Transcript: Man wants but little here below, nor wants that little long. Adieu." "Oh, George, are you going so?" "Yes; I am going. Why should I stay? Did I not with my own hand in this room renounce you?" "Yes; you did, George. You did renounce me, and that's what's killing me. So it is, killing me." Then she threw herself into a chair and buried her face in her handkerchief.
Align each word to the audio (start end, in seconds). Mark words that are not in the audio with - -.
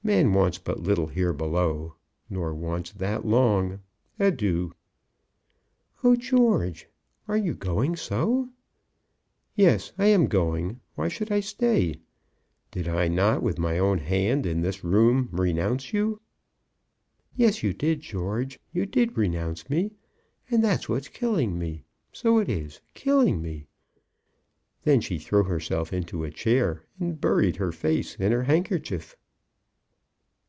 Man 0.00 0.32
wants 0.32 0.56
but 0.56 0.80
little 0.82 1.08
here 1.08 1.34
below, 1.34 1.96
nor 2.30 2.54
wants 2.54 2.92
that 2.94 3.26
little 3.26 3.38
long. 3.40 3.80
Adieu." 4.18 4.72
"Oh, 6.02 6.16
George, 6.16 6.88
are 7.26 7.36
you 7.36 7.52
going 7.52 7.94
so?" 7.94 8.48
"Yes; 9.54 9.92
I 9.98 10.06
am 10.06 10.26
going. 10.26 10.80
Why 10.94 11.08
should 11.08 11.30
I 11.30 11.40
stay? 11.40 11.96
Did 12.70 12.88
I 12.88 13.08
not 13.08 13.42
with 13.42 13.58
my 13.58 13.78
own 13.78 13.98
hand 13.98 14.46
in 14.46 14.62
this 14.62 14.82
room 14.82 15.28
renounce 15.30 15.92
you?" 15.92 16.22
"Yes; 17.36 17.62
you 17.62 17.74
did, 17.74 18.00
George. 18.00 18.58
You 18.72 18.86
did 18.86 19.18
renounce 19.18 19.68
me, 19.68 19.92
and 20.50 20.64
that's 20.64 20.88
what's 20.88 21.08
killing 21.08 21.58
me. 21.58 21.84
So 22.12 22.38
it 22.38 22.48
is, 22.48 22.80
killing 22.94 23.42
me." 23.42 23.66
Then 24.84 25.02
she 25.02 25.18
threw 25.18 25.42
herself 25.42 25.92
into 25.92 26.24
a 26.24 26.30
chair 26.30 26.86
and 26.98 27.20
buried 27.20 27.56
her 27.56 27.72
face 27.72 28.14
in 28.16 28.32
her 28.32 28.44
handkerchief. 28.44 29.14